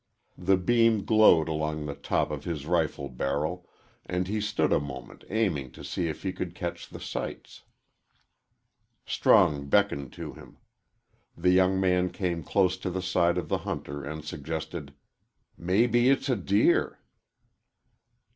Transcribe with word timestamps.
The 0.39 0.57
beam 0.57 1.05
glowed 1.05 1.47
along 1.47 1.85
the 1.85 1.93
top 1.93 2.31
of 2.31 2.43
his 2.43 2.65
rifle 2.65 3.07
barrel, 3.07 3.69
and 4.03 4.27
he 4.27 4.41
stood 4.41 4.73
a 4.73 4.79
moment 4.79 5.23
aiming 5.29 5.73
to 5.73 5.83
see 5.83 6.07
if 6.07 6.23
he 6.23 6.33
could 6.33 6.55
catch 6.55 6.89
the 6.89 6.99
sights. 6.99 7.61
Strong 9.05 9.67
beckoned 9.69 10.11
to 10.13 10.33
him. 10.33 10.57
The 11.37 11.51
young 11.51 11.79
man 11.79 12.09
came 12.09 12.41
close 12.43 12.77
to 12.77 12.89
the 12.89 13.03
side 13.03 13.37
of 13.37 13.47
the 13.47 13.59
hunter 13.59 14.03
and 14.03 14.25
suggested, 14.25 14.95
"Maybe 15.55 16.09
it's 16.09 16.29
a 16.29 16.35
deer." 16.35 16.99